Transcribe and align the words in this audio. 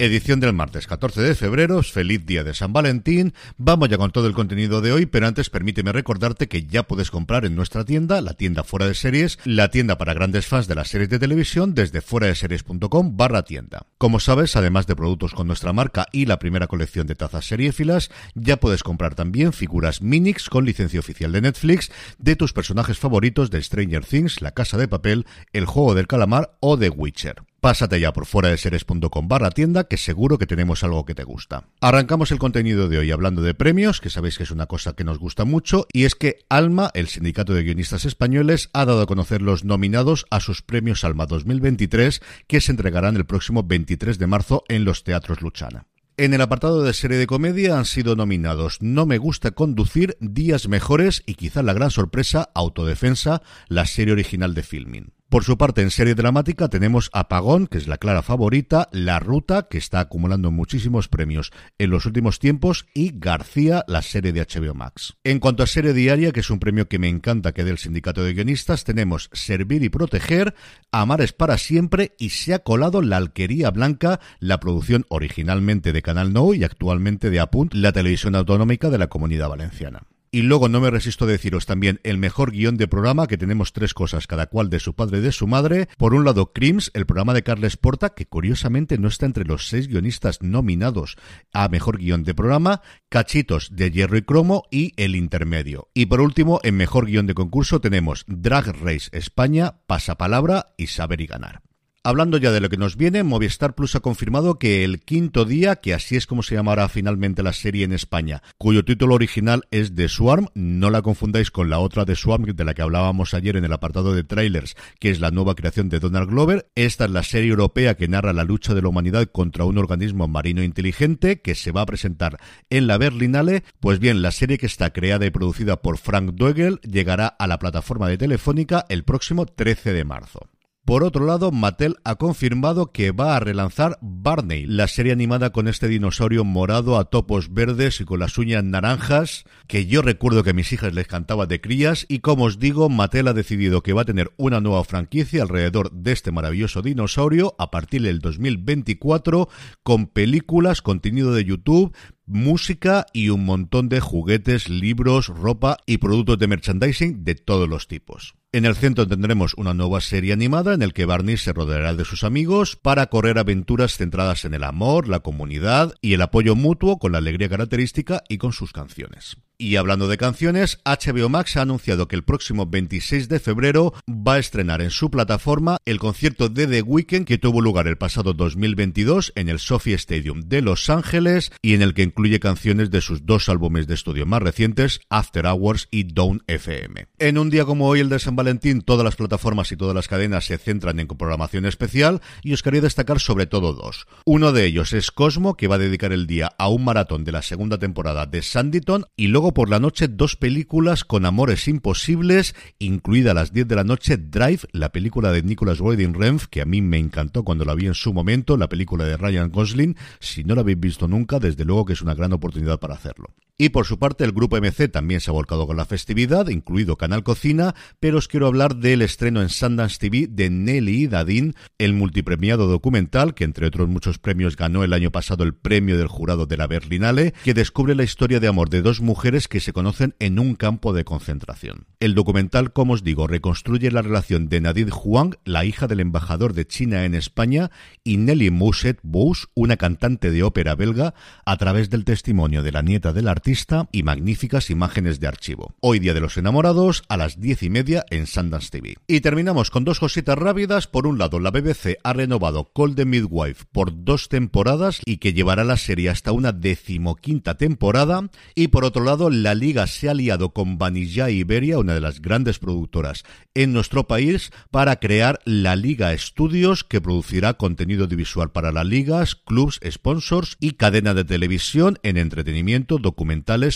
Edición 0.00 0.40
del 0.40 0.54
martes 0.54 0.86
14 0.86 1.20
de 1.20 1.34
febrero, 1.34 1.82
feliz 1.82 2.24
día 2.24 2.42
de 2.42 2.54
San 2.54 2.72
Valentín. 2.72 3.34
Vamos 3.58 3.90
ya 3.90 3.98
con 3.98 4.10
todo 4.12 4.28
el 4.28 4.32
contenido 4.32 4.80
de 4.80 4.92
hoy, 4.92 5.04
pero 5.04 5.26
antes 5.26 5.50
permíteme 5.50 5.92
recordarte 5.92 6.48
que 6.48 6.64
ya 6.64 6.84
puedes 6.84 7.10
comprar 7.10 7.44
en 7.44 7.54
nuestra 7.54 7.84
tienda, 7.84 8.22
la 8.22 8.32
tienda 8.32 8.64
Fuera 8.64 8.86
de 8.86 8.94
Series, 8.94 9.38
la 9.44 9.68
tienda 9.68 9.98
para 9.98 10.14
grandes 10.14 10.46
fans 10.46 10.68
de 10.68 10.74
las 10.74 10.88
series 10.88 11.10
de 11.10 11.18
televisión 11.18 11.74
desde 11.74 12.00
fuera 12.00 12.28
de 12.28 12.34
series.com 12.34 13.18
barra 13.18 13.42
tienda. 13.42 13.88
Como 13.98 14.20
sabes, 14.20 14.56
además 14.56 14.86
de 14.86 14.96
productos 14.96 15.34
con 15.34 15.46
nuestra 15.46 15.74
marca 15.74 16.06
y 16.12 16.24
la 16.24 16.38
primera 16.38 16.66
colección 16.66 17.06
de 17.06 17.14
tazas 17.14 17.44
seriéfilas, 17.44 18.10
ya 18.34 18.56
puedes 18.56 18.82
comprar 18.82 19.14
también 19.14 19.52
figuras 19.52 20.00
Minix 20.00 20.48
con 20.48 20.64
licencia 20.64 21.00
oficial 21.00 21.30
de 21.32 21.42
Netflix 21.42 21.92
de 22.16 22.36
tus 22.36 22.54
personajes 22.54 22.98
favoritos 22.98 23.50
de 23.50 23.62
Stranger 23.62 24.06
Things, 24.06 24.40
La 24.40 24.52
Casa 24.52 24.78
de 24.78 24.88
Papel, 24.88 25.26
El 25.52 25.66
Juego 25.66 25.94
del 25.94 26.06
Calamar 26.06 26.56
o 26.60 26.78
The 26.78 26.88
Witcher. 26.88 27.49
Pásate 27.60 28.00
ya 28.00 28.14
por 28.14 28.24
fuera 28.24 28.48
de 28.48 28.56
seres.com 28.56 29.28
barra 29.28 29.50
tienda 29.50 29.84
que 29.84 29.98
seguro 29.98 30.38
que 30.38 30.46
tenemos 30.46 30.82
algo 30.82 31.04
que 31.04 31.14
te 31.14 31.24
gusta. 31.24 31.64
Arrancamos 31.82 32.32
el 32.32 32.38
contenido 32.38 32.88
de 32.88 32.96
hoy 32.96 33.10
hablando 33.10 33.42
de 33.42 33.52
premios, 33.52 34.00
que 34.00 34.08
sabéis 34.08 34.38
que 34.38 34.44
es 34.44 34.50
una 34.50 34.64
cosa 34.64 34.94
que 34.94 35.04
nos 35.04 35.18
gusta 35.18 35.44
mucho, 35.44 35.86
y 35.92 36.04
es 36.04 36.14
que 36.14 36.38
Alma, 36.48 36.90
el 36.94 37.08
sindicato 37.08 37.52
de 37.52 37.62
guionistas 37.62 38.06
españoles, 38.06 38.70
ha 38.72 38.86
dado 38.86 39.02
a 39.02 39.06
conocer 39.06 39.42
los 39.42 39.64
nominados 39.64 40.24
a 40.30 40.40
sus 40.40 40.62
premios 40.62 41.04
Alma 41.04 41.26
2023 41.26 42.22
que 42.46 42.62
se 42.62 42.72
entregarán 42.72 43.16
el 43.16 43.26
próximo 43.26 43.62
23 43.62 44.18
de 44.18 44.26
marzo 44.26 44.64
en 44.68 44.86
los 44.86 45.04
teatros 45.04 45.42
Luchana. 45.42 45.86
En 46.16 46.32
el 46.32 46.40
apartado 46.40 46.82
de 46.82 46.94
serie 46.94 47.18
de 47.18 47.26
comedia 47.26 47.78
han 47.78 47.84
sido 47.84 48.16
nominados 48.16 48.78
No 48.80 49.04
me 49.04 49.18
gusta 49.18 49.50
conducir, 49.50 50.16
Días 50.20 50.66
mejores 50.66 51.22
y 51.26 51.34
quizá 51.34 51.62
la 51.62 51.74
gran 51.74 51.90
sorpresa 51.90 52.48
Autodefensa, 52.54 53.42
la 53.68 53.84
serie 53.84 54.14
original 54.14 54.54
de 54.54 54.62
Filming. 54.62 55.12
Por 55.30 55.44
su 55.44 55.56
parte, 55.56 55.82
en 55.82 55.92
serie 55.92 56.16
dramática 56.16 56.66
tenemos 56.66 57.08
Apagón, 57.12 57.68
que 57.68 57.78
es 57.78 57.86
la 57.86 57.98
clara 57.98 58.20
favorita, 58.20 58.88
La 58.90 59.20
Ruta, 59.20 59.68
que 59.70 59.78
está 59.78 60.00
acumulando 60.00 60.50
muchísimos 60.50 61.06
premios 61.06 61.52
en 61.78 61.90
los 61.90 62.04
últimos 62.04 62.40
tiempos, 62.40 62.86
y 62.94 63.12
García, 63.14 63.84
la 63.86 64.02
serie 64.02 64.32
de 64.32 64.40
HBO 64.40 64.74
Max. 64.74 65.14
En 65.22 65.38
cuanto 65.38 65.62
a 65.62 65.68
serie 65.68 65.92
diaria, 65.92 66.32
que 66.32 66.40
es 66.40 66.50
un 66.50 66.58
premio 66.58 66.88
que 66.88 66.98
me 66.98 67.08
encanta 67.08 67.52
que 67.52 67.62
dé 67.62 67.70
el 67.70 67.78
sindicato 67.78 68.24
de 68.24 68.34
guionistas, 68.34 68.82
tenemos 68.82 69.30
Servir 69.32 69.84
y 69.84 69.88
Proteger, 69.88 70.52
Amar 70.90 71.20
es 71.20 71.32
para 71.32 71.58
siempre 71.58 72.16
y 72.18 72.30
se 72.30 72.52
ha 72.52 72.58
colado 72.58 73.00
La 73.00 73.18
Alquería 73.18 73.70
Blanca, 73.70 74.18
la 74.40 74.58
producción 74.58 75.06
originalmente 75.10 75.92
de 75.92 76.02
Canal 76.02 76.32
No 76.32 76.54
y 76.54 76.64
actualmente 76.64 77.30
de 77.30 77.38
Apunt, 77.38 77.74
la 77.74 77.92
televisión 77.92 78.34
autonómica 78.34 78.90
de 78.90 78.98
la 78.98 79.06
Comunidad 79.06 79.48
Valenciana. 79.48 80.09
Y 80.32 80.42
luego 80.42 80.68
no 80.68 80.80
me 80.80 80.90
resisto 80.90 81.24
a 81.24 81.28
deciros 81.28 81.66
también 81.66 81.98
el 82.04 82.16
mejor 82.16 82.52
guion 82.52 82.76
de 82.76 82.86
programa, 82.86 83.26
que 83.26 83.36
tenemos 83.36 83.72
tres 83.72 83.94
cosas, 83.94 84.28
cada 84.28 84.46
cual 84.46 84.70
de 84.70 84.78
su 84.78 84.94
padre 84.94 85.18
y 85.18 85.22
de 85.22 85.32
su 85.32 85.48
madre. 85.48 85.88
Por 85.98 86.14
un 86.14 86.24
lado, 86.24 86.52
Crims, 86.52 86.92
el 86.94 87.04
programa 87.04 87.34
de 87.34 87.42
Carles 87.42 87.76
Porta, 87.76 88.10
que 88.10 88.26
curiosamente 88.26 88.96
no 88.96 89.08
está 89.08 89.26
entre 89.26 89.44
los 89.44 89.66
seis 89.66 89.88
guionistas 89.88 90.40
nominados 90.40 91.16
a 91.52 91.68
mejor 91.68 91.98
guion 91.98 92.22
de 92.22 92.34
programa. 92.34 92.80
Cachitos 93.08 93.74
de 93.74 93.90
Jerry 93.90 94.22
Cromo 94.22 94.64
y 94.70 94.92
El 94.96 95.16
Intermedio. 95.16 95.88
Y 95.94 96.06
por 96.06 96.20
último, 96.20 96.60
en 96.62 96.76
mejor 96.76 97.06
guion 97.06 97.26
de 97.26 97.34
concurso 97.34 97.80
tenemos 97.80 98.24
Drag 98.28 98.66
Race 98.80 99.08
España, 99.10 99.80
Pasapalabra 99.88 100.74
y 100.76 100.86
Saber 100.86 101.22
y 101.22 101.26
Ganar. 101.26 101.69
Hablando 102.02 102.38
ya 102.38 102.50
de 102.50 102.60
lo 102.60 102.70
que 102.70 102.78
nos 102.78 102.96
viene, 102.96 103.24
Movistar 103.24 103.74
Plus 103.74 103.94
ha 103.94 104.00
confirmado 104.00 104.58
que 104.58 104.84
el 104.84 105.00
quinto 105.00 105.44
día, 105.44 105.76
que 105.76 105.92
así 105.92 106.16
es 106.16 106.26
como 106.26 106.42
se 106.42 106.54
llamará 106.54 106.88
finalmente 106.88 107.42
la 107.42 107.52
serie 107.52 107.84
en 107.84 107.92
España, 107.92 108.42
cuyo 108.56 108.86
título 108.86 109.16
original 109.16 109.64
es 109.70 109.94
The 109.94 110.08
Swarm, 110.08 110.46
no 110.54 110.88
la 110.88 111.02
confundáis 111.02 111.50
con 111.50 111.68
la 111.68 111.78
otra 111.78 112.06
The 112.06 112.16
Swarm 112.16 112.44
de 112.44 112.64
la 112.64 112.72
que 112.72 112.80
hablábamos 112.80 113.34
ayer 113.34 113.58
en 113.58 113.66
el 113.66 113.72
apartado 113.74 114.14
de 114.14 114.24
trailers, 114.24 114.76
que 114.98 115.10
es 115.10 115.20
la 115.20 115.30
nueva 115.30 115.54
creación 115.54 115.90
de 115.90 116.00
Donald 116.00 116.30
Glover. 116.30 116.70
Esta 116.74 117.04
es 117.04 117.10
la 117.10 117.22
serie 117.22 117.50
europea 117.50 117.96
que 117.96 118.08
narra 118.08 118.32
la 118.32 118.44
lucha 118.44 118.72
de 118.72 118.80
la 118.80 118.88
humanidad 118.88 119.28
contra 119.30 119.66
un 119.66 119.76
organismo 119.76 120.26
marino 120.26 120.62
inteligente 120.62 121.42
que 121.42 121.54
se 121.54 121.70
va 121.70 121.82
a 121.82 121.86
presentar 121.86 122.38
en 122.70 122.86
la 122.86 122.96
Berlinale. 122.96 123.62
Pues 123.78 123.98
bien, 123.98 124.22
la 124.22 124.30
serie 124.30 124.56
que 124.56 124.64
está 124.64 124.94
creada 124.94 125.26
y 125.26 125.30
producida 125.30 125.82
por 125.82 125.98
Frank 125.98 126.30
Duegel 126.32 126.80
llegará 126.80 127.26
a 127.26 127.46
la 127.46 127.58
plataforma 127.58 128.08
de 128.08 128.16
Telefónica 128.16 128.86
el 128.88 129.04
próximo 129.04 129.44
13 129.44 129.92
de 129.92 130.04
marzo. 130.06 130.48
Por 130.90 131.04
otro 131.04 131.24
lado, 131.24 131.52
Mattel 131.52 131.98
ha 132.02 132.16
confirmado 132.16 132.90
que 132.90 133.12
va 133.12 133.36
a 133.36 133.38
relanzar 133.38 133.96
Barney, 134.00 134.66
la 134.66 134.88
serie 134.88 135.12
animada 135.12 135.50
con 135.50 135.68
este 135.68 135.86
dinosaurio 135.86 136.42
morado 136.42 136.98
a 136.98 137.04
topos 137.04 137.54
verdes 137.54 138.00
y 138.00 138.04
con 138.04 138.18
las 138.18 138.36
uñas 138.38 138.64
naranjas, 138.64 139.44
que 139.68 139.86
yo 139.86 140.02
recuerdo 140.02 140.42
que 140.42 140.50
a 140.50 140.52
mis 140.52 140.72
hijas 140.72 140.92
les 140.92 141.06
cantaba 141.06 141.46
de 141.46 141.60
crías, 141.60 142.06
y 142.08 142.18
como 142.18 142.46
os 142.46 142.58
digo, 142.58 142.88
Mattel 142.88 143.28
ha 143.28 143.34
decidido 143.34 143.84
que 143.84 143.92
va 143.92 144.02
a 144.02 144.04
tener 144.04 144.32
una 144.36 144.60
nueva 144.60 144.82
franquicia 144.82 145.44
alrededor 145.44 145.92
de 145.92 146.10
este 146.10 146.32
maravilloso 146.32 146.82
dinosaurio 146.82 147.54
a 147.60 147.70
partir 147.70 148.02
del 148.02 148.18
2024, 148.18 149.48
con 149.84 150.08
películas, 150.08 150.82
contenido 150.82 151.32
de 151.32 151.44
YouTube, 151.44 151.94
música 152.30 153.06
y 153.12 153.28
un 153.28 153.44
montón 153.44 153.88
de 153.88 154.00
juguetes, 154.00 154.68
libros, 154.68 155.28
ropa 155.28 155.78
y 155.86 155.98
productos 155.98 156.38
de 156.38 156.46
merchandising 156.46 157.24
de 157.24 157.34
todos 157.34 157.68
los 157.68 157.88
tipos. 157.88 158.34
En 158.52 158.64
el 158.64 158.74
centro 158.74 159.06
tendremos 159.06 159.54
una 159.54 159.74
nueva 159.74 160.00
serie 160.00 160.32
animada 160.32 160.74
en 160.74 160.82
el 160.82 160.92
que 160.92 161.04
Barney 161.04 161.36
se 161.36 161.52
rodeará 161.52 161.94
de 161.94 162.04
sus 162.04 162.24
amigos 162.24 162.76
para 162.76 163.06
correr 163.06 163.38
aventuras 163.38 163.96
centradas 163.96 164.44
en 164.44 164.54
el 164.54 164.64
amor, 164.64 165.08
la 165.08 165.20
comunidad 165.20 165.94
y 166.00 166.14
el 166.14 166.22
apoyo 166.22 166.56
mutuo 166.56 166.98
con 166.98 167.12
la 167.12 167.18
alegría 167.18 167.48
característica 167.48 168.22
y 168.28 168.38
con 168.38 168.52
sus 168.52 168.72
canciones. 168.72 169.36
Y 169.62 169.76
hablando 169.76 170.08
de 170.08 170.16
canciones, 170.16 170.80
HBO 170.86 171.28
Max 171.28 171.58
ha 171.58 171.60
anunciado 171.60 172.08
que 172.08 172.16
el 172.16 172.24
próximo 172.24 172.64
26 172.64 173.28
de 173.28 173.38
febrero 173.40 173.92
va 174.08 174.36
a 174.36 174.38
estrenar 174.38 174.80
en 174.80 174.88
su 174.88 175.10
plataforma 175.10 175.76
el 175.84 175.98
concierto 175.98 176.48
de 176.48 176.66
The 176.66 176.80
Weeknd 176.80 177.26
que 177.26 177.36
tuvo 177.36 177.60
lugar 177.60 177.86
el 177.86 177.98
pasado 177.98 178.32
2022 178.32 179.34
en 179.34 179.50
el 179.50 179.58
Sophie 179.58 179.96
Stadium 179.96 180.40
de 180.46 180.62
Los 180.62 180.88
Ángeles 180.88 181.52
y 181.60 181.74
en 181.74 181.82
el 181.82 181.92
que 181.92 182.04
incluye 182.04 182.40
canciones 182.40 182.90
de 182.90 183.02
sus 183.02 183.26
dos 183.26 183.50
álbumes 183.50 183.86
de 183.86 183.92
estudio 183.92 184.24
más 184.24 184.40
recientes, 184.40 185.02
After 185.10 185.44
Hours 185.44 185.88
y 185.90 186.04
Down 186.04 186.42
FM. 186.46 187.08
En 187.18 187.36
un 187.36 187.50
día 187.50 187.66
como 187.66 187.86
hoy, 187.86 188.00
el 188.00 188.08
de 188.08 188.18
San 188.18 188.36
Valentín, 188.36 188.80
todas 188.80 189.04
las 189.04 189.16
plataformas 189.16 189.70
y 189.72 189.76
todas 189.76 189.94
las 189.94 190.08
cadenas 190.08 190.46
se 190.46 190.56
centran 190.56 191.00
en 191.00 191.06
programación 191.06 191.66
especial 191.66 192.22
y 192.42 192.54
os 192.54 192.62
quería 192.62 192.80
destacar 192.80 193.20
sobre 193.20 193.44
todo 193.44 193.74
dos. 193.74 194.06
Uno 194.24 194.52
de 194.52 194.64
ellos 194.64 194.94
es 194.94 195.10
Cosmo, 195.10 195.58
que 195.58 195.68
va 195.68 195.74
a 195.74 195.78
dedicar 195.78 196.14
el 196.14 196.26
día 196.26 196.50
a 196.56 196.70
un 196.70 196.82
maratón 196.82 197.24
de 197.24 197.32
la 197.32 197.42
segunda 197.42 197.76
temporada 197.76 198.24
de 198.24 198.40
Sanditon 198.40 199.04
y 199.16 199.26
luego 199.26 199.49
por 199.52 199.70
la 199.70 199.80
noche 199.80 200.08
dos 200.08 200.36
películas 200.36 201.04
con 201.04 201.26
amores 201.26 201.68
imposibles, 201.68 202.54
incluida 202.78 203.32
a 203.32 203.34
las 203.34 203.52
10 203.52 203.68
de 203.68 203.76
la 203.76 203.84
noche 203.84 204.16
Drive, 204.16 204.60
la 204.72 204.92
película 204.92 205.32
de 205.32 205.42
Nicholas 205.42 205.80
Winding 205.80 206.14
Refn, 206.14 206.48
que 206.50 206.62
a 206.62 206.64
mí 206.64 206.82
me 206.82 206.98
encantó 206.98 207.42
cuando 207.42 207.64
la 207.64 207.74
vi 207.74 207.86
en 207.86 207.94
su 207.94 208.12
momento, 208.12 208.56
la 208.56 208.68
película 208.68 209.04
de 209.04 209.16
Ryan 209.16 209.50
Gosling. 209.50 209.96
Si 210.18 210.44
no 210.44 210.54
la 210.54 210.62
habéis 210.62 210.80
visto 210.80 211.08
nunca, 211.08 211.38
desde 211.38 211.64
luego 211.64 211.84
que 211.84 211.92
es 211.94 212.02
una 212.02 212.14
gran 212.14 212.32
oportunidad 212.32 212.78
para 212.78 212.94
hacerlo. 212.94 213.30
Y 213.60 213.68
por 213.68 213.84
su 213.84 213.98
parte, 213.98 214.24
el 214.24 214.32
grupo 214.32 214.56
MC 214.56 214.90
también 214.90 215.20
se 215.20 215.28
ha 215.28 215.34
volcado 215.34 215.66
con 215.66 215.76
la 215.76 215.84
festividad, 215.84 216.48
incluido 216.48 216.96
Canal 216.96 217.22
Cocina, 217.22 217.74
pero 217.98 218.16
os 218.16 218.26
quiero 218.26 218.46
hablar 218.46 218.76
del 218.76 219.02
estreno 219.02 219.42
en 219.42 219.50
Sundance 219.50 219.98
TV 219.98 220.28
de 220.30 220.48
Nelly 220.48 221.02
y 221.02 221.06
Dadin, 221.08 221.54
el 221.76 221.92
multipremiado 221.92 222.68
documental 222.68 223.34
que 223.34 223.44
entre 223.44 223.66
otros 223.66 223.86
muchos 223.86 224.18
premios 224.18 224.56
ganó 224.56 224.82
el 224.82 224.94
año 224.94 225.10
pasado 225.10 225.44
el 225.44 225.52
premio 225.52 225.98
del 225.98 226.08
jurado 226.08 226.46
de 226.46 226.56
la 226.56 226.68
Berlinale, 226.68 227.34
que 227.44 227.52
descubre 227.52 227.94
la 227.94 228.02
historia 228.02 228.40
de 228.40 228.48
amor 228.48 228.70
de 228.70 228.80
dos 228.80 229.02
mujeres 229.02 229.46
que 229.46 229.60
se 229.60 229.74
conocen 229.74 230.14
en 230.20 230.38
un 230.38 230.54
campo 230.54 230.94
de 230.94 231.04
concentración. 231.04 231.86
El 232.00 232.14
documental, 232.14 232.72
como 232.72 232.94
os 232.94 233.04
digo, 233.04 233.26
reconstruye 233.26 233.90
la 233.90 234.00
relación 234.00 234.48
de 234.48 234.62
Nadine 234.62 234.90
Huang, 234.90 235.34
la 235.44 235.66
hija 235.66 235.86
del 235.86 236.00
embajador 236.00 236.54
de 236.54 236.66
China 236.66 237.04
en 237.04 237.14
España, 237.14 237.70
y 238.04 238.16
Nelly 238.16 238.50
Mousset 238.50 239.00
Bous, 239.02 239.48
una 239.52 239.76
cantante 239.76 240.30
de 240.30 240.44
ópera 240.44 240.74
belga, 240.76 241.12
a 241.44 241.58
través 241.58 241.90
del 241.90 242.06
testimonio 242.06 242.62
de 242.62 242.72
la 242.72 242.80
nieta 242.80 243.12
del 243.12 243.28
artista 243.28 243.49
y 243.90 244.04
magníficas 244.04 244.70
imágenes 244.70 245.18
de 245.18 245.26
archivo. 245.26 245.74
Hoy 245.80 245.98
Día 245.98 246.14
de 246.14 246.20
los 246.20 246.36
Enamorados 246.36 247.02
a 247.08 247.16
las 247.16 247.40
diez 247.40 247.64
y 247.64 247.68
media 247.68 248.04
en 248.08 248.28
Sundance 248.28 248.70
TV. 248.70 248.96
Y 249.08 249.22
terminamos 249.22 249.70
con 249.72 249.82
dos 249.82 249.98
cositas 249.98 250.38
rápidas. 250.38 250.86
Por 250.86 251.08
un 251.08 251.18
lado, 251.18 251.40
la 251.40 251.50
BBC 251.50 251.96
ha 252.04 252.12
renovado 252.12 252.70
Call 252.72 252.94
the 252.94 253.04
Midwife 253.04 253.64
por 253.72 254.04
dos 254.04 254.28
temporadas 254.28 255.00
y 255.04 255.16
que 255.16 255.32
llevará 255.32 255.64
la 255.64 255.76
serie 255.76 256.10
hasta 256.10 256.30
una 256.30 256.52
decimoquinta 256.52 257.56
temporada. 257.56 258.30
Y 258.54 258.68
por 258.68 258.84
otro 258.84 259.02
lado, 259.02 259.30
la 259.30 259.56
Liga 259.56 259.88
se 259.88 260.06
ha 260.06 260.12
aliado 260.12 260.50
con 260.50 260.78
Vanilla 260.78 261.28
Iberia, 261.28 261.80
una 261.80 261.94
de 261.94 262.00
las 262.00 262.22
grandes 262.22 262.60
productoras 262.60 263.24
en 263.54 263.72
nuestro 263.72 264.06
país, 264.06 264.52
para 264.70 265.00
crear 265.00 265.40
la 265.44 265.74
Liga 265.74 266.16
Studios, 266.16 266.84
que 266.84 267.00
producirá 267.00 267.54
contenido 267.54 268.04
audiovisual 268.04 268.52
para 268.52 268.70
las 268.70 268.86
ligas, 268.86 269.34
clubs, 269.34 269.80
sponsors 269.90 270.56
y 270.60 270.72
cadena 270.72 271.14
de 271.14 271.24
televisión 271.24 271.98
en 272.04 272.16
entretenimiento, 272.16 272.98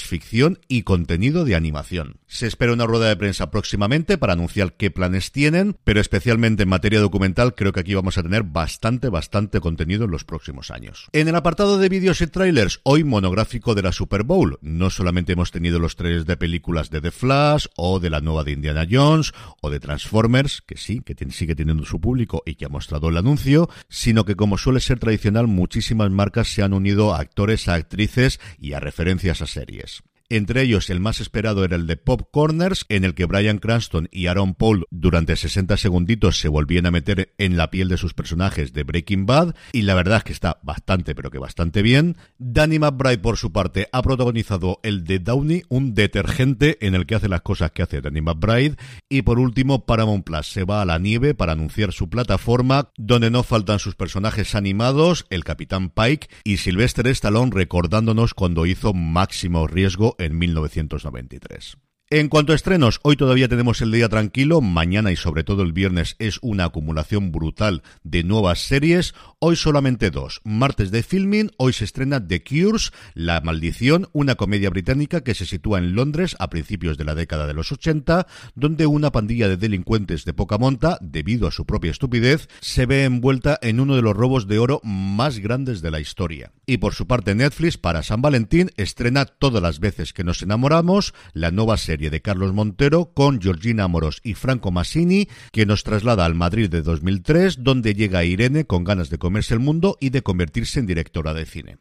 ficción 0.02 0.58
y 0.68 0.82
contenido 0.82 1.44
de 1.44 1.54
animación. 1.54 2.16
Se 2.26 2.46
espera 2.46 2.72
una 2.72 2.86
rueda 2.86 3.08
de 3.08 3.16
prensa 3.16 3.50
próximamente 3.50 4.18
para 4.18 4.32
anunciar 4.32 4.74
qué 4.74 4.90
planes 4.90 5.32
tienen, 5.32 5.76
pero 5.84 6.00
especialmente 6.00 6.64
en 6.64 6.68
materia 6.68 7.00
documental 7.00 7.54
creo 7.54 7.72
que 7.72 7.80
aquí 7.80 7.94
vamos 7.94 8.18
a 8.18 8.22
tener 8.22 8.42
bastante, 8.42 9.08
bastante 9.08 9.60
contenido 9.60 10.04
en 10.04 10.10
los 10.10 10.24
próximos 10.24 10.70
años. 10.70 11.08
En 11.12 11.28
el 11.28 11.36
apartado 11.36 11.78
de 11.78 11.88
vídeos 11.88 12.20
y 12.20 12.26
trailers, 12.26 12.80
hoy 12.82 13.04
monográfico 13.04 13.74
de 13.74 13.82
la 13.82 13.92
Super 13.92 14.22
Bowl. 14.22 14.58
No 14.62 14.90
solamente 14.90 15.32
hemos 15.32 15.50
tenido 15.50 15.78
los 15.78 15.96
trailers 15.96 16.26
de 16.26 16.36
películas 16.36 16.90
de 16.90 17.00
The 17.00 17.10
Flash 17.10 17.66
o 17.76 18.00
de 18.00 18.10
la 18.10 18.20
nueva 18.20 18.44
de 18.44 18.52
Indiana 18.52 18.86
Jones 18.90 19.32
o 19.60 19.70
de 19.70 19.80
Transformers, 19.80 20.62
que 20.62 20.76
sí, 20.76 21.00
que 21.00 21.14
sigue 21.30 21.54
teniendo 21.54 21.84
su 21.84 22.00
público 22.00 22.42
y 22.46 22.54
que 22.54 22.66
ha 22.66 22.68
mostrado 22.68 23.08
el 23.08 23.16
anuncio, 23.16 23.68
sino 23.88 24.24
que 24.24 24.36
como 24.36 24.58
suele 24.58 24.80
ser 24.80 24.98
tradicional, 24.98 25.46
muchísimas 25.46 26.10
marcas 26.10 26.48
se 26.48 26.62
han 26.62 26.72
unido 26.72 27.14
a 27.14 27.20
actores, 27.20 27.68
a 27.68 27.74
actrices 27.74 28.40
y 28.58 28.72
a 28.72 28.80
referencias 28.80 29.40
a 29.42 29.46
series. 29.54 30.02
Entre 30.30 30.62
ellos, 30.62 30.90
el 30.90 31.00
más 31.00 31.20
esperado 31.20 31.64
era 31.64 31.76
el 31.76 31.86
de 31.86 31.96
Pop 31.96 32.22
Corners, 32.32 32.86
en 32.88 33.04
el 33.04 33.14
que 33.14 33.26
Brian 33.26 33.58
Cranston 33.58 34.08
y 34.10 34.26
Aaron 34.26 34.54
Paul 34.54 34.86
durante 34.90 35.36
60 35.36 35.76
segunditos 35.76 36.38
se 36.38 36.48
volvían 36.48 36.86
a 36.86 36.90
meter 36.90 37.34
en 37.38 37.56
la 37.56 37.70
piel 37.70 37.88
de 37.88 37.98
sus 37.98 38.14
personajes 38.14 38.72
de 38.72 38.84
Breaking 38.84 39.26
Bad, 39.26 39.54
y 39.72 39.82
la 39.82 39.94
verdad 39.94 40.18
es 40.18 40.24
que 40.24 40.32
está 40.32 40.58
bastante, 40.62 41.14
pero 41.14 41.30
que 41.30 41.38
bastante 41.38 41.82
bien. 41.82 42.16
Danny 42.38 42.78
McBride, 42.78 43.18
por 43.18 43.36
su 43.36 43.52
parte, 43.52 43.88
ha 43.92 44.02
protagonizado 44.02 44.80
el 44.82 45.04
de 45.04 45.18
Downey, 45.18 45.62
un 45.68 45.94
detergente 45.94 46.78
en 46.80 46.94
el 46.94 47.06
que 47.06 47.16
hace 47.16 47.28
las 47.28 47.42
cosas 47.42 47.72
que 47.72 47.82
hace 47.82 48.00
Danny 48.00 48.20
McBride. 48.20 48.76
Y 49.08 49.22
por 49.22 49.38
último, 49.38 49.84
Paramount 49.84 50.24
Plus 50.24 50.46
se 50.46 50.64
va 50.64 50.82
a 50.82 50.84
la 50.84 50.98
nieve 50.98 51.34
para 51.34 51.52
anunciar 51.52 51.92
su 51.92 52.08
plataforma, 52.08 52.90
donde 52.96 53.30
no 53.30 53.42
faltan 53.42 53.78
sus 53.78 53.94
personajes 53.94 54.54
animados, 54.54 55.26
el 55.30 55.44
Capitán 55.44 55.90
Pike 55.90 56.28
y 56.44 56.56
Sylvester 56.56 57.06
Stallone 57.08 57.52
recordándonos 57.52 58.34
cuando 58.34 58.66
hizo 58.66 58.94
Máximo 58.94 59.66
Riesgo 59.66 60.13
en 60.18 60.38
1993. 60.38 61.76
En 62.16 62.28
cuanto 62.28 62.52
a 62.52 62.54
estrenos, 62.54 63.00
hoy 63.02 63.16
todavía 63.16 63.48
tenemos 63.48 63.82
el 63.82 63.90
día 63.90 64.08
tranquilo, 64.08 64.60
mañana 64.60 65.10
y 65.10 65.16
sobre 65.16 65.42
todo 65.42 65.64
el 65.64 65.72
viernes 65.72 66.14
es 66.20 66.38
una 66.42 66.66
acumulación 66.66 67.32
brutal 67.32 67.82
de 68.04 68.22
nuevas 68.22 68.60
series, 68.60 69.16
hoy 69.40 69.56
solamente 69.56 70.12
dos. 70.12 70.40
Martes 70.44 70.92
de 70.92 71.02
filming, 71.02 71.50
hoy 71.56 71.72
se 71.72 71.84
estrena 71.84 72.24
The 72.24 72.44
Cures, 72.44 72.92
La 73.14 73.40
Maldición, 73.40 74.10
una 74.12 74.36
comedia 74.36 74.70
británica 74.70 75.24
que 75.24 75.34
se 75.34 75.44
sitúa 75.44 75.80
en 75.80 75.96
Londres 75.96 76.36
a 76.38 76.50
principios 76.50 76.98
de 76.98 77.04
la 77.04 77.16
década 77.16 77.48
de 77.48 77.54
los 77.54 77.72
80, 77.72 78.28
donde 78.54 78.86
una 78.86 79.10
pandilla 79.10 79.48
de 79.48 79.56
delincuentes 79.56 80.24
de 80.24 80.34
poca 80.34 80.56
monta, 80.56 80.98
debido 81.00 81.48
a 81.48 81.50
su 81.50 81.66
propia 81.66 81.90
estupidez, 81.90 82.48
se 82.60 82.86
ve 82.86 83.02
envuelta 83.02 83.58
en 83.60 83.80
uno 83.80 83.96
de 83.96 84.02
los 84.02 84.16
robos 84.16 84.46
de 84.46 84.60
oro 84.60 84.80
más 84.84 85.40
grandes 85.40 85.82
de 85.82 85.90
la 85.90 85.98
historia. 85.98 86.52
Y 86.64 86.76
por 86.76 86.94
su 86.94 87.08
parte 87.08 87.34
Netflix, 87.34 87.76
para 87.76 88.04
San 88.04 88.22
Valentín, 88.22 88.70
estrena 88.76 89.24
Todas 89.24 89.60
las 89.60 89.80
veces 89.80 90.12
que 90.12 90.22
nos 90.22 90.42
enamoramos, 90.42 91.12
la 91.32 91.50
nueva 91.50 91.76
serie 91.76 92.03
de 92.10 92.22
Carlos 92.22 92.52
Montero 92.52 93.12
con 93.14 93.40
Georgina 93.40 93.88
Moros 93.88 94.20
y 94.22 94.34
Franco 94.34 94.70
Massini, 94.70 95.28
que 95.52 95.66
nos 95.66 95.84
traslada 95.84 96.24
al 96.24 96.34
Madrid 96.34 96.68
de 96.68 96.82
2003, 96.82 97.62
donde 97.62 97.94
llega 97.94 98.24
Irene 98.24 98.64
con 98.64 98.84
ganas 98.84 99.10
de 99.10 99.18
comerse 99.18 99.54
el 99.54 99.60
mundo 99.60 99.96
y 100.00 100.10
de 100.10 100.22
convertirse 100.22 100.80
en 100.80 100.86
directora 100.86 101.34
de 101.34 101.46
cine. 101.46 101.78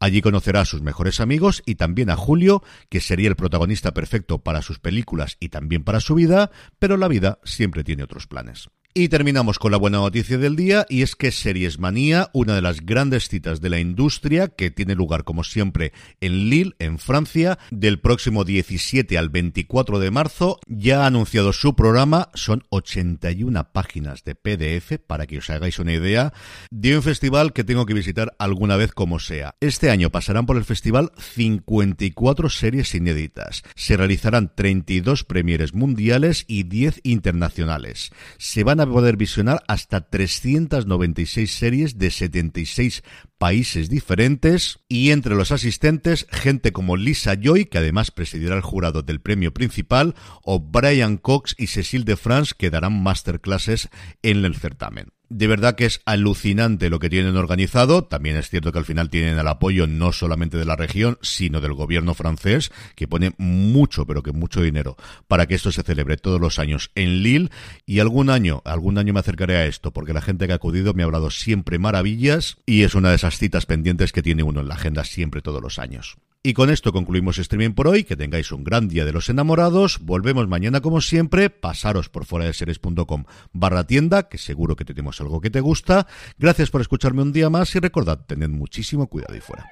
Allí 0.00 0.20
conocerá 0.22 0.62
a 0.62 0.64
sus 0.64 0.82
mejores 0.82 1.20
amigos 1.20 1.62
y 1.66 1.76
también 1.76 2.10
a 2.10 2.16
Julio, 2.16 2.62
que 2.88 3.00
sería 3.00 3.28
el 3.28 3.36
protagonista 3.36 3.94
perfecto 3.94 4.38
para 4.38 4.62
sus 4.62 4.78
películas 4.78 5.36
y 5.40 5.48
también 5.48 5.84
para 5.84 6.00
su 6.00 6.14
vida, 6.14 6.50
pero 6.78 6.96
la 6.96 7.08
vida 7.08 7.38
siempre 7.44 7.84
tiene 7.84 8.02
otros 8.02 8.26
planes. 8.26 8.68
Y 8.96 9.08
terminamos 9.08 9.58
con 9.58 9.72
la 9.72 9.76
buena 9.76 9.98
noticia 9.98 10.38
del 10.38 10.54
día 10.54 10.86
y 10.88 11.02
es 11.02 11.16
que 11.16 11.32
Series 11.32 11.80
Manía, 11.80 12.30
una 12.32 12.54
de 12.54 12.62
las 12.62 12.86
grandes 12.86 13.28
citas 13.28 13.60
de 13.60 13.68
la 13.68 13.80
industria 13.80 14.46
que 14.46 14.70
tiene 14.70 14.94
lugar 14.94 15.24
como 15.24 15.42
siempre 15.42 15.92
en 16.20 16.48
Lille, 16.48 16.76
en 16.78 17.00
Francia, 17.00 17.58
del 17.72 17.98
próximo 17.98 18.44
17 18.44 19.18
al 19.18 19.30
24 19.30 19.98
de 19.98 20.12
marzo, 20.12 20.60
ya 20.68 21.02
ha 21.02 21.06
anunciado 21.06 21.52
su 21.52 21.74
programa, 21.74 22.28
son 22.34 22.62
81 22.68 23.72
páginas 23.72 24.22
de 24.22 24.36
PDF 24.36 25.00
para 25.04 25.26
que 25.26 25.38
os 25.38 25.50
hagáis 25.50 25.80
una 25.80 25.94
idea, 25.94 26.32
de 26.70 26.96
un 26.96 27.02
festival 27.02 27.52
que 27.52 27.64
tengo 27.64 27.86
que 27.86 27.94
visitar 27.94 28.36
alguna 28.38 28.76
vez 28.76 28.92
como 28.92 29.18
sea. 29.18 29.56
Este 29.58 29.90
año 29.90 30.10
pasarán 30.10 30.46
por 30.46 30.56
el 30.56 30.64
festival 30.64 31.10
54 31.18 32.48
series 32.48 32.94
inéditas, 32.94 33.64
se 33.74 33.96
realizarán 33.96 34.52
32 34.54 35.24
premieres 35.24 35.74
mundiales 35.74 36.44
y 36.46 36.62
10 36.62 37.00
internacionales. 37.02 38.12
Se 38.38 38.62
van 38.62 38.83
poder 38.86 39.16
visionar 39.16 39.62
hasta 39.68 40.08
396 40.08 41.50
series 41.50 41.98
de 41.98 42.10
76 42.10 43.02
países 43.38 43.88
diferentes. 43.88 44.80
Y 44.88 45.10
entre 45.10 45.34
los 45.34 45.52
asistentes 45.52 46.26
gente 46.30 46.72
como 46.72 46.96
Lisa 46.96 47.34
Joy, 47.40 47.66
que 47.66 47.78
además 47.78 48.10
presidirá 48.10 48.56
el 48.56 48.62
jurado 48.62 49.02
del 49.02 49.20
premio 49.20 49.54
principal, 49.54 50.14
o 50.42 50.60
Brian 50.60 51.16
Cox 51.16 51.54
y 51.58 51.68
Cecil 51.68 52.04
de 52.04 52.16
France, 52.16 52.54
que 52.56 52.70
darán 52.70 53.02
masterclasses 53.02 53.88
en 54.22 54.44
el 54.44 54.54
certamen 54.54 55.13
de 55.28 55.46
verdad 55.46 55.74
que 55.74 55.86
es 55.86 56.00
alucinante 56.04 56.90
lo 56.90 56.98
que 56.98 57.10
tienen 57.10 57.36
organizado. 57.36 58.04
También 58.04 58.36
es 58.36 58.50
cierto 58.50 58.72
que 58.72 58.78
al 58.78 58.84
final 58.84 59.10
tienen 59.10 59.38
el 59.38 59.48
apoyo 59.48 59.86
no 59.86 60.12
solamente 60.12 60.56
de 60.56 60.64
la 60.64 60.76
región, 60.76 61.18
sino 61.22 61.60
del 61.60 61.74
gobierno 61.74 62.14
francés, 62.14 62.72
que 62.94 63.08
pone 63.08 63.32
mucho, 63.38 64.06
pero 64.06 64.22
que 64.22 64.32
mucho 64.32 64.62
dinero 64.62 64.96
para 65.28 65.46
que 65.46 65.54
esto 65.54 65.72
se 65.72 65.82
celebre 65.82 66.16
todos 66.16 66.40
los 66.40 66.58
años 66.58 66.90
en 66.94 67.22
Lille. 67.22 67.50
Y 67.86 68.00
algún 68.00 68.30
año, 68.30 68.62
algún 68.64 68.98
año 68.98 69.12
me 69.12 69.20
acercaré 69.20 69.56
a 69.56 69.66
esto, 69.66 69.92
porque 69.92 70.12
la 70.12 70.22
gente 70.22 70.46
que 70.46 70.52
ha 70.52 70.56
acudido 70.56 70.94
me 70.94 71.02
ha 71.02 71.06
hablado 71.06 71.30
siempre 71.30 71.78
maravillas 71.78 72.58
y 72.66 72.82
es 72.82 72.94
una 72.94 73.10
de 73.10 73.16
esas 73.16 73.38
citas 73.38 73.66
pendientes 73.66 74.12
que 74.12 74.22
tiene 74.22 74.42
uno 74.42 74.60
en 74.60 74.68
la 74.68 74.74
agenda 74.74 75.04
siempre 75.04 75.42
todos 75.42 75.62
los 75.62 75.78
años. 75.78 76.16
Y 76.46 76.52
con 76.52 76.68
esto 76.68 76.92
concluimos 76.92 77.38
streaming 77.38 77.72
por 77.72 77.88
hoy. 77.88 78.04
Que 78.04 78.16
tengáis 78.16 78.52
un 78.52 78.64
gran 78.64 78.86
día 78.86 79.06
de 79.06 79.14
los 79.14 79.30
enamorados. 79.30 79.98
Volvemos 80.02 80.46
mañana 80.46 80.82
como 80.82 81.00
siempre. 81.00 81.48
Pasaros 81.48 82.10
por 82.10 82.26
fuera 82.26 82.44
de 82.44 82.52
series.com 82.52 83.24
barra 83.54 83.86
tienda, 83.86 84.28
que 84.28 84.36
seguro 84.36 84.76
que 84.76 84.84
tenemos 84.84 85.18
algo 85.22 85.40
que 85.40 85.48
te 85.48 85.60
gusta. 85.60 86.06
Gracias 86.36 86.68
por 86.68 86.82
escucharme 86.82 87.22
un 87.22 87.32
día 87.32 87.48
más 87.48 87.74
y 87.74 87.78
recordad, 87.78 88.26
tened 88.26 88.50
muchísimo 88.50 89.06
cuidado 89.06 89.34
y 89.34 89.40
fuera. 89.40 89.70